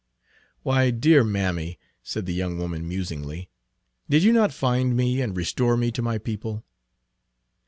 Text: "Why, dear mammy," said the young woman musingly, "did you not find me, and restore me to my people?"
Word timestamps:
"Why, 0.63 0.89
dear 0.89 1.23
mammy," 1.23 1.77
said 2.01 2.25
the 2.25 2.33
young 2.33 2.57
woman 2.57 2.87
musingly, 2.87 3.51
"did 4.09 4.23
you 4.23 4.33
not 4.33 4.51
find 4.51 4.97
me, 4.97 5.21
and 5.21 5.37
restore 5.37 5.77
me 5.77 5.91
to 5.91 6.01
my 6.01 6.17
people?" 6.17 6.63